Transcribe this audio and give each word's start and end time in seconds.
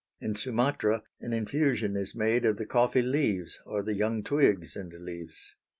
In 0.19 0.33
Sumatra 0.33 1.03
an 1.19 1.31
infusion 1.31 1.95
is 1.95 2.15
made 2.15 2.43
of 2.43 2.57
the 2.57 2.65
coffee 2.65 3.03
leaves 3.03 3.59
or 3.67 3.83
the 3.83 3.93
young 3.93 4.23
twigs 4.23 4.75
and 4.75 4.91
leaves. 4.91 5.53